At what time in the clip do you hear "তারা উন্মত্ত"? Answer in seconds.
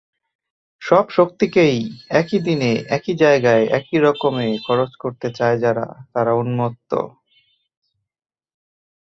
6.13-6.91